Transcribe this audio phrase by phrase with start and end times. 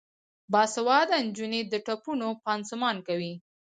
[0.51, 3.33] باسواده نجونې د ټپونو پانسمان کوي.